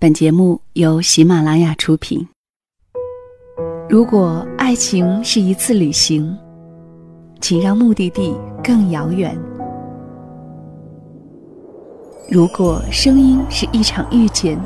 [0.00, 2.24] 本节目由喜马拉雅出品。
[3.90, 6.38] 如果爱情是一次旅行，
[7.40, 8.32] 请让目的地
[8.62, 9.34] 更遥远；
[12.30, 14.56] 如果声音是一场遇见，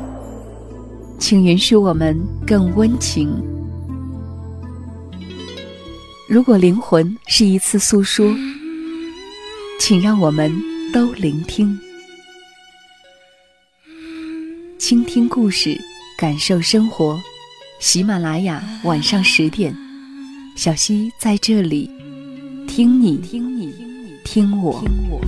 [1.17, 2.15] 请允许我们
[2.45, 3.27] 更温情；
[6.29, 8.31] 如果灵魂是一次诉说，
[9.79, 10.55] 请让我们
[10.93, 11.75] 都聆听。
[14.85, 15.79] 倾听故事，
[16.17, 17.17] 感受生活。
[17.79, 19.73] 喜马拉雅晚上十点，
[20.57, 21.89] 小溪在这里，
[22.67, 23.73] 听你听你
[24.25, 24.81] 听我。
[24.81, 25.21] 听我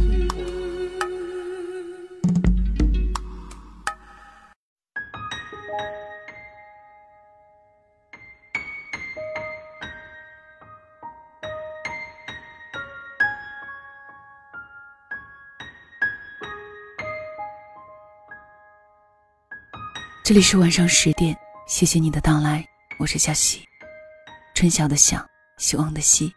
[20.26, 23.60] 这里是晚上十点，谢谢你的到来，我是小溪，
[24.56, 25.24] 春晓的晓，
[25.60, 26.34] 希望的希。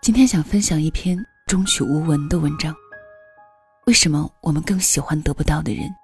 [0.00, 2.74] 今天想分享一篇终曲无闻的文章。
[3.84, 5.94] 为什么我们更喜欢得不到的人？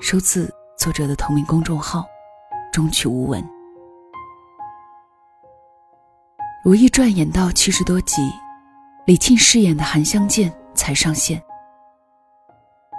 [0.00, 2.06] 收自作者的同名公众号
[2.72, 3.46] “终曲无闻”。
[6.64, 8.22] 如懿传演到七十多集，
[9.04, 11.42] 李沁饰演的韩香见才上线。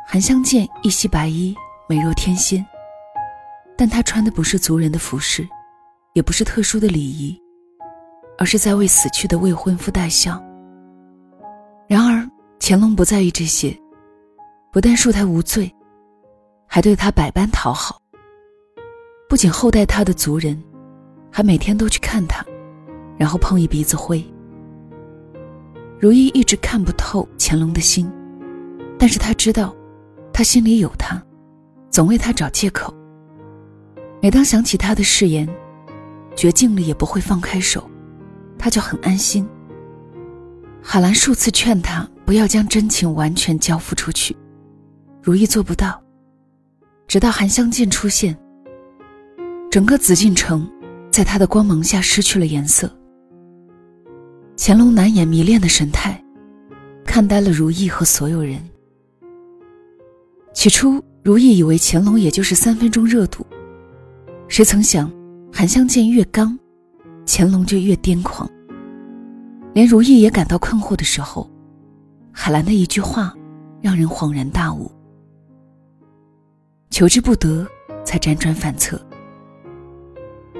[0.05, 1.55] 韩香见一袭白衣。
[1.87, 2.65] 美若天仙，
[3.77, 5.47] 但她穿的不是族人的服饰，
[6.13, 7.37] 也不是特殊的礼仪，
[8.37, 10.41] 而是在为死去的未婚夫戴孝。
[11.87, 12.27] 然而
[12.59, 13.77] 乾隆不在意这些，
[14.71, 15.69] 不但恕他无罪，
[16.65, 17.99] 还对他百般讨好。
[19.27, 20.61] 不仅厚待他的族人，
[21.31, 22.45] 还每天都去看他，
[23.17, 24.23] 然后碰一鼻子灰。
[25.99, 28.11] 如懿一直看不透乾隆的心，
[28.97, 29.75] 但是他知道，
[30.31, 31.21] 他心里有他。
[31.93, 32.91] 总为他找借口。
[34.19, 35.47] 每当想起他的誓言，
[36.35, 37.87] 绝境了也不会放开手，
[38.57, 39.47] 他就很安心。
[40.81, 44.35] 海兰数次劝他不要将真情完全交付出去，
[45.21, 46.01] 如意做不到。
[47.07, 48.35] 直到韩香见出现，
[49.69, 50.67] 整个紫禁城
[51.11, 52.91] 在他的光芒下失去了颜色。
[54.57, 56.19] 乾隆难掩迷恋的神态，
[57.05, 58.59] 看呆了如意和所有人。
[60.53, 61.03] 起初。
[61.23, 63.45] 如意以为乾隆也就是三分钟热度，
[64.49, 65.09] 谁曾想，
[65.53, 66.59] 韩香见越刚，
[67.25, 68.49] 乾隆就越癫狂。
[69.73, 71.49] 连如意也感到困惑的时候，
[72.33, 73.33] 海兰的一句话
[73.81, 74.91] 让人恍然大悟：
[76.89, 77.65] 求之不得，
[78.03, 79.01] 才辗转反侧。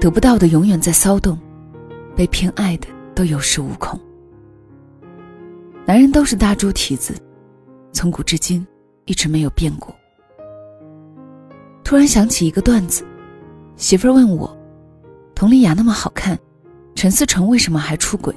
[0.00, 1.38] 得不到的永远在骚动，
[2.16, 4.00] 被偏爱的都有恃无恐。
[5.84, 7.14] 男人都是大猪蹄子，
[7.92, 8.66] 从古至今
[9.06, 9.94] 一直没有变过。
[11.82, 13.04] 突然想起一个段子，
[13.76, 14.56] 媳妇儿问我
[15.34, 16.38] ：“佟丽娅那么好看，
[16.94, 18.34] 陈思诚为什么还出轨？”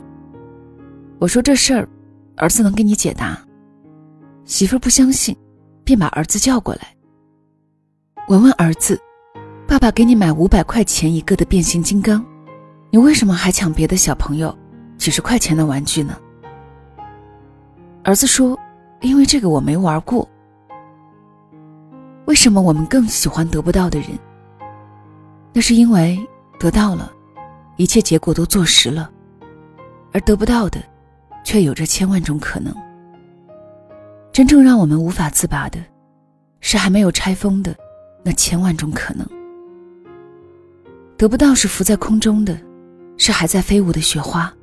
[1.19, 1.87] 我说：“这事儿，
[2.35, 3.39] 儿子能给你解答。”
[4.45, 5.35] 媳妇儿不相信，
[5.83, 6.95] 便把儿子叫过来。
[8.27, 8.99] 我问儿子
[9.67, 12.23] ：“爸爸给你买五百块钱一个的变形金刚，
[12.91, 14.55] 你为什么还抢别的小朋友
[14.97, 16.17] 几十块钱的玩具呢？”
[18.03, 18.57] 儿子说
[19.01, 20.27] ：“因为这个我没玩过。”
[22.27, 24.09] 为什么我们更喜欢得不到的人？
[25.53, 26.19] 那是因为
[26.59, 27.09] 得到了，
[27.77, 29.09] 一切结果都坐实了；
[30.11, 30.83] 而得不到的，
[31.45, 32.75] 却有着千万种可能。
[34.33, 35.79] 真正让我们无法自拔的，
[36.59, 37.73] 是还没有拆封的
[38.25, 39.25] 那千万种可能。
[41.15, 42.59] 得不到是浮在空中的，
[43.17, 44.53] 是还在飞舞的雪花，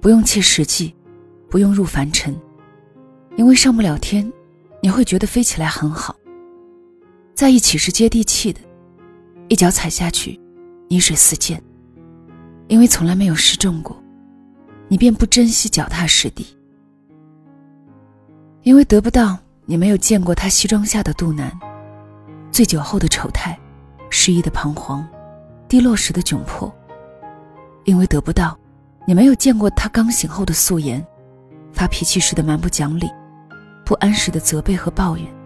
[0.00, 0.96] 不用切实际，
[1.50, 2.34] 不用入凡尘，
[3.36, 4.32] 因为上不了天，
[4.80, 6.16] 你会觉得飞起来很好。
[7.38, 8.58] 在一起是接地气的，
[9.46, 10.40] 一脚踩下去，
[10.88, 11.62] 泥水四溅。
[12.66, 13.96] 因为从来没有失重过，
[14.88, 16.44] 你便不珍惜脚踏实地。
[18.62, 21.56] 因为得不到，你没有见过他西装下的肚腩，
[22.50, 23.56] 醉酒后的丑态，
[24.10, 25.06] 失意的彷徨，
[25.68, 26.68] 低落时的窘迫。
[27.84, 28.58] 因为得不到，
[29.06, 31.06] 你没有见过他刚醒后的素颜，
[31.72, 33.08] 发脾气时的蛮不讲理，
[33.84, 35.37] 不安时的责备和抱怨。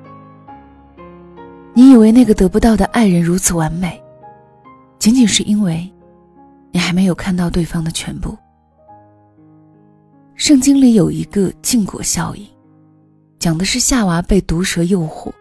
[1.75, 4.01] 你以为那个得不到的爱人如此完美，
[4.99, 5.91] 仅仅是因为，
[6.71, 8.37] 你还没有看到对方的全部。
[10.35, 12.47] 圣经里有一个禁果效应，
[13.39, 15.33] 讲的是夏娃被毒蛇诱惑，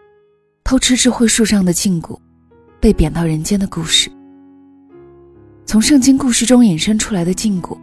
[0.64, 2.20] 偷吃智慧树上的禁果，
[2.80, 4.10] 被贬到人间的故事。
[5.66, 7.78] 从圣经故事中引申出来的禁果，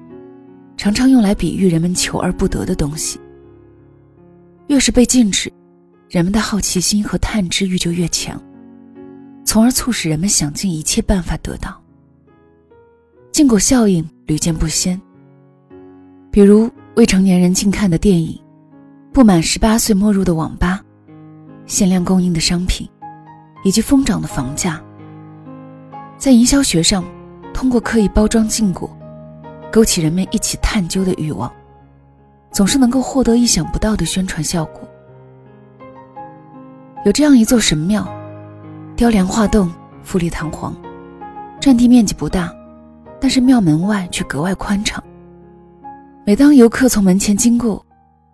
[0.75, 3.19] 常常用来比喻人们求而不得的东西。
[4.67, 5.51] 越是被禁止，
[6.09, 8.41] 人们的好奇心和探知欲就越强，
[9.45, 11.79] 从而促使人们想尽一切办法得到。
[13.31, 14.99] 禁果效应屡见不鲜，
[16.31, 18.41] 比如未成年人禁看的电影，
[19.13, 20.83] 不满十八岁没入的网吧，
[21.67, 22.89] 限量供应的商品，
[23.63, 24.81] 以及疯涨的房价。
[26.17, 27.05] 在营销学上，
[27.53, 28.89] 通过刻意包装禁果，
[29.71, 31.53] 勾起人们一起探究的欲望，
[32.51, 34.81] 总是能够获得意想不到的宣传效果。
[37.05, 38.05] 有这样一座神庙，
[38.95, 39.71] 雕梁画栋，
[40.03, 40.75] 富丽堂皇，
[41.59, 42.53] 占地面积不大，
[43.21, 45.01] 但是庙门外却格外宽敞。
[46.25, 47.83] 每当游客从门前经过，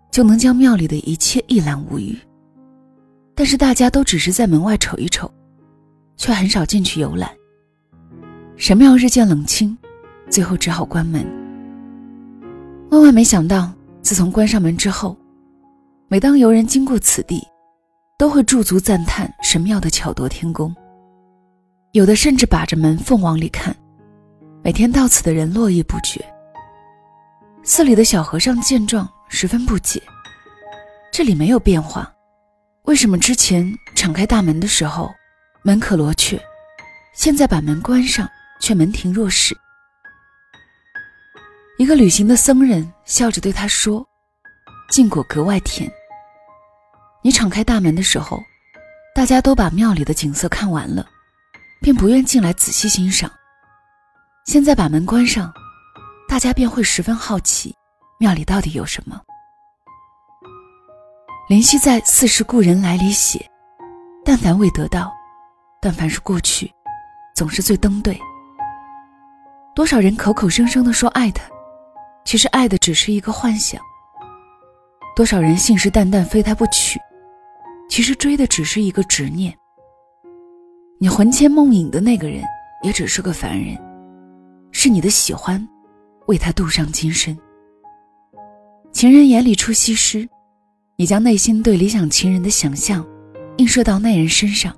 [0.10, 2.18] 就能将庙里的一切一览无余。
[3.36, 5.32] 但是大家都只是在门外瞅一瞅，
[6.18, 7.30] 却很少进去游览。
[8.56, 9.78] 神庙日渐冷清，
[10.28, 11.24] 最后只好关门。
[12.90, 13.72] 万万没想到，
[14.02, 15.16] 自从关上门之后，
[16.08, 17.46] 每当游人经过此地，
[18.18, 20.74] 都会驻足赞叹神庙的巧夺天工，
[21.92, 23.76] 有的甚至把着门缝往里看。
[24.64, 26.24] 每天到此的人络绎不绝。
[27.62, 30.02] 寺里的小和尚见状十分不解：
[31.12, 32.10] 这里没有变化，
[32.84, 35.14] 为什么之前敞开大门的时候
[35.62, 36.42] 门可罗雀，
[37.14, 38.30] 现在把门关上
[38.62, 39.54] 却门庭若市？
[41.78, 44.08] 一个旅行的僧人笑着对他说
[44.90, 45.92] ：“禁果格外甜。”
[47.26, 48.40] 你敞开大门的时候，
[49.16, 51.04] 大家都把庙里的景色看完了，
[51.82, 53.28] 便不愿进来仔细欣赏。
[54.46, 55.52] 现在把门关上，
[56.30, 57.76] 大家便会十分好奇，
[58.20, 59.20] 庙里到底有什么。
[61.50, 63.44] 林夕在《似是故人来》里写
[64.24, 65.12] ：“但凡未得到，
[65.82, 66.72] 但凡是过去，
[67.36, 68.22] 总是最登对。”
[69.74, 71.44] 多少人口口声声的说爱他，
[72.24, 73.82] 其实爱的只是一个幻想。
[75.16, 77.00] 多少人信誓旦旦非他不娶。
[77.88, 79.56] 其实追的只是一个执念。
[80.98, 82.44] 你魂牵梦萦的那个人，
[82.84, 83.78] 也只是个凡人，
[84.72, 85.66] 是你的喜欢，
[86.28, 87.38] 为他镀上金身。
[88.92, 90.28] 情人眼里出西施，
[90.96, 93.06] 你将内心对理想情人的想象，
[93.58, 94.74] 映射到那人身上，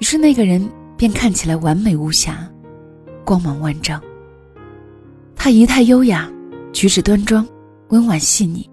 [0.00, 2.50] 于是那个人便看起来完美无瑕，
[3.24, 4.02] 光芒万丈。
[5.36, 6.30] 他仪态优雅，
[6.72, 7.46] 举止端庄，
[7.88, 8.68] 温婉细腻，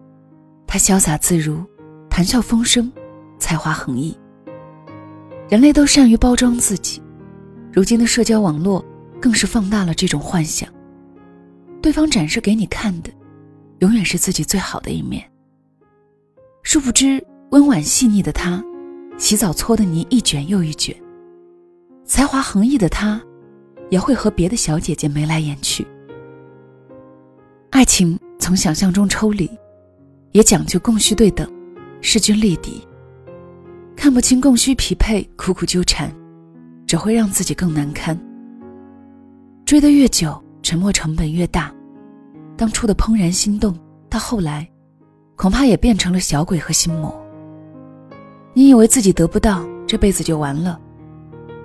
[0.65, 1.63] 他潇洒自如，
[2.09, 2.91] 谈笑风生。
[3.39, 4.15] 才华横溢，
[5.49, 7.01] 人类都善于包装自己，
[7.71, 8.83] 如今的社交网络
[9.19, 10.69] 更是放大了这种幻想。
[11.81, 13.09] 对方展示给你看的，
[13.79, 15.23] 永远是自己最好的一面。
[16.61, 18.63] 殊不知，温婉细腻的他，
[19.17, 20.93] 洗澡搓的泥一卷又一卷；
[22.03, 23.19] 才华横溢的他，
[23.89, 25.87] 也会和别的小姐姐眉来眼去。
[27.69, 29.49] 爱情从想象中抽离，
[30.33, 31.49] 也讲究供需对等，
[32.01, 32.85] 势均力敌。
[34.01, 36.09] 看不清供需匹配，苦苦纠缠，
[36.87, 38.17] 只会让自己更难堪。
[39.65, 41.69] 追得越久，沉默成本越大。
[42.55, 43.77] 当初的怦然心动，
[44.09, 44.65] 到后来，
[45.35, 47.13] 恐怕也变成了小鬼和心魔。
[48.53, 50.79] 你以为自己得不到，这辈子就完了，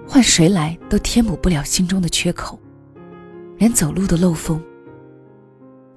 [0.04, 2.58] 换谁来都填补不了心中的缺口，
[3.58, 4.60] 连走路的漏风，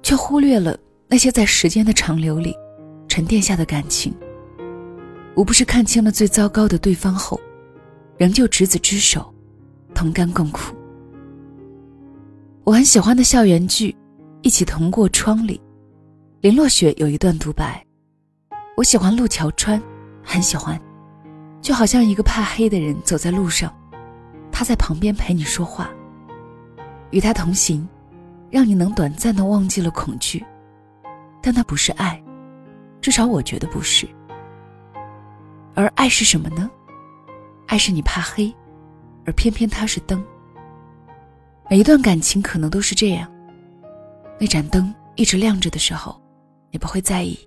[0.04, 2.54] 却忽略了那些在时间的长流里
[3.08, 4.14] 沉淀下的感情。
[5.38, 7.40] 无不是看清了最糟糕的对方后，
[8.16, 9.32] 仍旧执子之手，
[9.94, 10.74] 同甘共苦。
[12.64, 13.92] 我很喜欢的校园剧
[14.42, 15.60] 《一起同过窗》里，
[16.40, 17.80] 林落雪有一段独白
[18.76, 19.80] ：“我喜欢陆桥川，
[20.24, 20.76] 很喜欢，
[21.62, 23.72] 就好像一个怕黑的人走在路上，
[24.50, 25.88] 他在旁边陪你说话，
[27.12, 27.88] 与他同行，
[28.50, 30.44] 让你能短暂的忘记了恐惧，
[31.40, 32.20] 但那不是爱，
[33.00, 34.04] 至少我觉得不是。”
[35.78, 36.68] 而爱是什么呢？
[37.68, 38.52] 爱是你怕黑，
[39.24, 40.20] 而偏偏它是灯。
[41.70, 43.32] 每一段感情可能都是这样。
[44.40, 46.20] 那盏灯一直亮着的时候，
[46.72, 47.38] 你不会在意；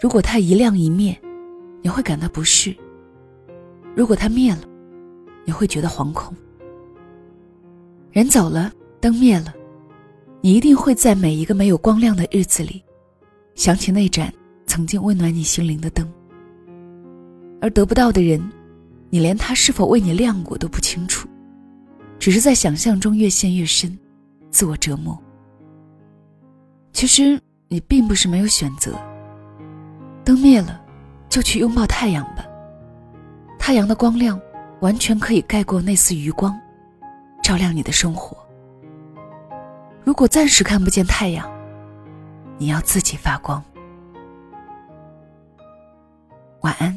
[0.00, 1.14] 如果它一亮一灭，
[1.82, 2.74] 你会感到不适；
[3.94, 4.62] 如果它灭了，
[5.44, 6.34] 你会觉得惶恐。
[8.12, 9.52] 人走了，灯灭了，
[10.40, 12.82] 你一定会在每一个没有光亮的日子里，
[13.54, 14.32] 想起那盏
[14.66, 16.10] 曾经温暖你心灵的灯。
[17.60, 18.40] 而得不到的人，
[19.10, 21.28] 你连他是否为你亮过都不清楚，
[22.18, 23.98] 只是在想象中越陷越深，
[24.50, 25.18] 自我折磨。
[26.92, 28.94] 其实你并不是没有选择。
[30.24, 30.80] 灯灭了，
[31.28, 32.44] 就去拥抱太阳吧。
[33.58, 34.40] 太阳的光亮
[34.80, 36.58] 完全可以盖过那丝余光，
[37.42, 38.36] 照亮你的生活。
[40.04, 41.48] 如果暂时看不见太阳，
[42.58, 43.62] 你要自己发光。
[46.62, 46.96] 晚安。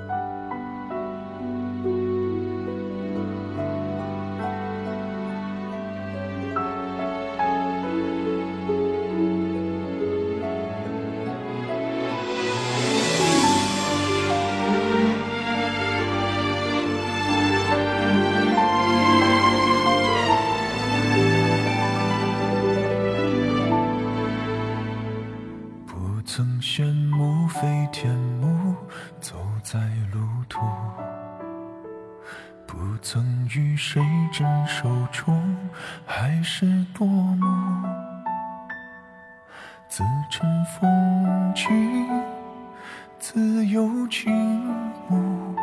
[33.93, 35.53] 谁真手中，
[36.05, 36.65] 还是
[36.97, 37.93] 多么
[39.89, 41.67] 自成风景，
[43.19, 44.31] 自有情
[45.09, 45.53] 物，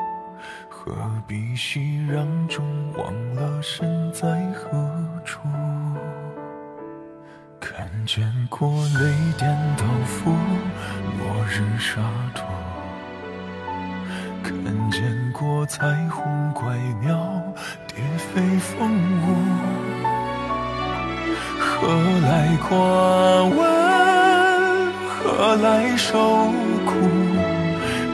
[0.69, 0.95] 何
[1.27, 4.79] 必熙攘中忘了身在何
[5.25, 5.41] 处？
[7.59, 10.31] 看见过雷电刀斧，
[11.19, 12.03] 落日沙
[12.35, 12.45] 土；
[14.49, 14.57] 看
[14.91, 17.43] 见过彩虹怪鸟，
[17.87, 18.91] 蝶飞凤
[19.21, 19.27] 舞。
[21.61, 21.87] 何
[22.23, 22.75] 来挂
[23.45, 23.59] 问？
[25.13, 26.51] 何来受
[26.87, 26.91] 苦？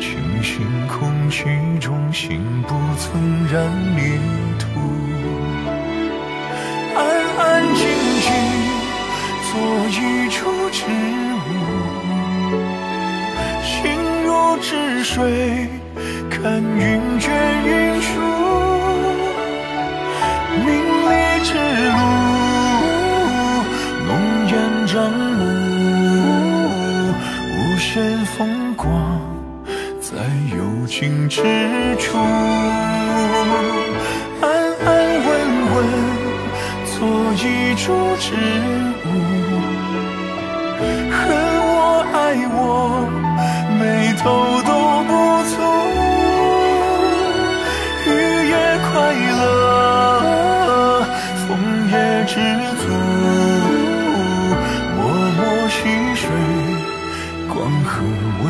[0.01, 1.45] 清醒空气
[1.79, 4.19] 中，心不曾染泥
[4.59, 4.65] 土。
[6.97, 7.01] 安
[7.39, 7.87] 安静
[8.23, 8.29] 静。
[9.53, 10.41] 做一株
[10.73, 10.83] 植
[11.47, 11.47] 物，
[13.63, 13.73] 心
[14.27, 14.29] 如
[14.61, 15.69] 止水，
[16.45, 17.33] 看云卷
[17.65, 18.21] 云舒。
[20.63, 20.67] 名
[21.09, 21.11] 利
[21.43, 21.57] 之
[21.89, 21.97] 路，
[24.05, 24.11] 浓
[24.51, 24.53] 烟
[24.87, 25.41] 障目，
[27.49, 27.89] 无限
[28.27, 28.85] 风光
[30.03, 30.13] 在
[30.55, 31.41] 有情之
[31.99, 32.19] 处。
[34.43, 34.45] 安
[34.85, 34.87] 安
[35.25, 35.27] 稳
[35.73, 35.77] 稳，
[36.85, 36.93] 做
[37.39, 37.85] 一株
[38.21, 38.37] 植
[39.07, 39.09] 物。
[41.11, 41.17] 恨
[41.67, 41.73] 我
[42.13, 42.15] 爱
[42.53, 42.61] 我，
[52.35, 52.89] 知足，
[54.97, 55.77] 默默细
[56.17, 56.27] 水，
[57.47, 58.03] 光和
[58.43, 58.45] 微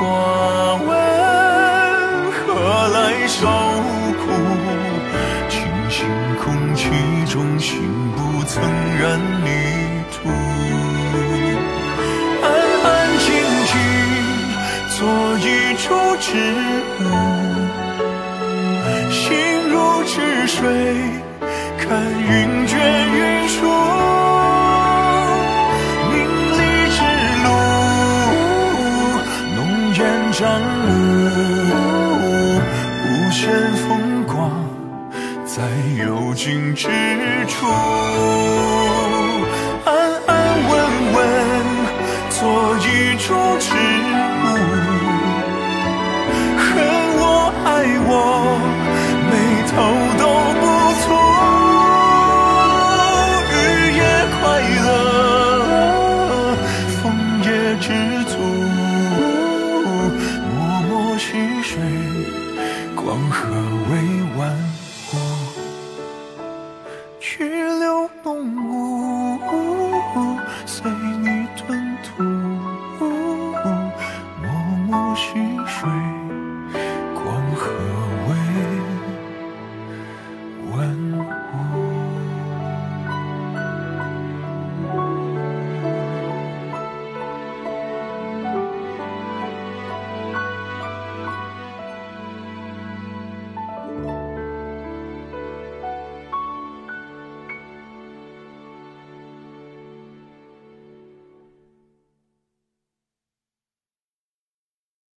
[0.00, 0.02] 寡
[0.86, 0.90] 闻？
[2.32, 2.48] 何
[2.88, 2.96] 来
[3.28, 3.46] 受
[4.16, 4.22] 苦？
[5.50, 5.98] 清新
[6.42, 6.88] 空气
[7.30, 7.82] 中，心
[8.16, 9.46] 不曾染泥
[10.10, 10.30] 土。
[12.42, 12.48] 安
[12.82, 12.88] 安
[13.18, 13.28] 静
[13.66, 13.76] 静，
[14.96, 14.98] 做
[15.36, 15.84] 一株
[16.18, 16.28] 植
[17.02, 17.06] 物，
[19.10, 19.20] 心
[19.68, 21.19] 如止水。
[35.60, 35.68] 在
[36.02, 36.88] 有尽之
[37.46, 38.69] 处。